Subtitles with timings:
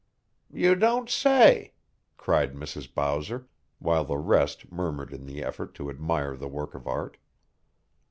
[0.51, 1.73] "You don't say!"
[2.17, 2.91] cried Mrs.
[2.91, 7.17] Bowser, while the rest murmured in the effort to admire the work of art.